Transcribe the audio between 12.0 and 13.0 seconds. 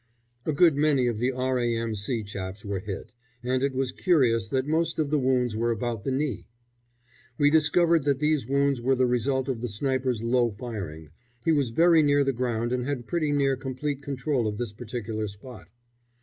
near the ground and